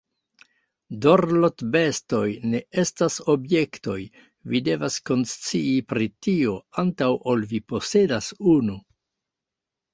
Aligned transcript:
Dorlotbestoj 1.05 2.21
ne 2.53 2.61
estas 2.85 3.19
objektoj, 3.35 3.99
vi 4.55 4.63
devas 4.69 4.99
konscii 5.11 5.77
pri 5.93 6.11
tio 6.29 6.59
antaŭ 6.87 7.13
ol 7.35 7.49
vi 7.55 7.65
posedas 7.75 8.35
unu. 8.59 8.83